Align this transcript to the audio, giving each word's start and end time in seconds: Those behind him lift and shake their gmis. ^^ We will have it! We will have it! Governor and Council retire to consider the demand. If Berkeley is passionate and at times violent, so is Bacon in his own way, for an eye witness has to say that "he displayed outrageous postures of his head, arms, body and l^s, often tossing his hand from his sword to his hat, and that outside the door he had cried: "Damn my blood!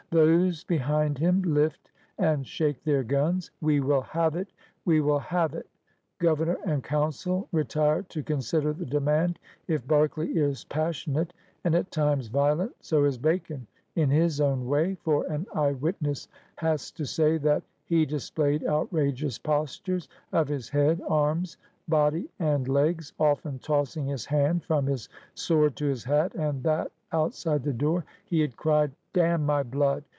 Those 0.09 0.65
behind 0.65 1.19
him 1.19 1.41
lift 1.41 1.89
and 2.17 2.45
shake 2.45 2.83
their 2.83 3.01
gmis. 3.01 3.45
^^ 3.45 3.49
We 3.61 3.79
will 3.79 4.01
have 4.01 4.35
it! 4.35 4.51
We 4.83 4.99
will 4.99 5.19
have 5.19 5.53
it! 5.53 5.69
Governor 6.19 6.57
and 6.65 6.83
Council 6.83 7.47
retire 7.53 8.03
to 8.09 8.21
consider 8.21 8.73
the 8.73 8.85
demand. 8.85 9.39
If 9.69 9.87
Berkeley 9.87 10.33
is 10.33 10.65
passionate 10.65 11.31
and 11.63 11.75
at 11.75 11.91
times 11.91 12.27
violent, 12.27 12.75
so 12.81 13.05
is 13.05 13.17
Bacon 13.17 13.65
in 13.95 14.09
his 14.09 14.41
own 14.41 14.67
way, 14.67 14.95
for 14.95 15.25
an 15.27 15.45
eye 15.55 15.71
witness 15.71 16.27
has 16.57 16.91
to 16.91 17.05
say 17.05 17.37
that 17.37 17.63
"he 17.85 18.05
displayed 18.05 18.65
outrageous 18.67 19.37
postures 19.37 20.09
of 20.33 20.49
his 20.49 20.67
head, 20.67 21.01
arms, 21.07 21.55
body 21.87 22.29
and 22.39 22.65
l^s, 22.67 23.13
often 23.17 23.59
tossing 23.59 24.07
his 24.07 24.25
hand 24.25 24.63
from 24.65 24.85
his 24.87 25.07
sword 25.35 25.75
to 25.77 25.85
his 25.85 26.03
hat, 26.03 26.33
and 26.35 26.63
that 26.63 26.91
outside 27.13 27.63
the 27.63 27.73
door 27.73 28.03
he 28.25 28.39
had 28.39 28.55
cried: 28.55 28.89
"Damn 29.13 29.45
my 29.45 29.61
blood! 29.63 30.05